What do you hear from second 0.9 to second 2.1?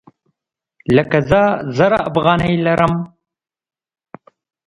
لکه زه زر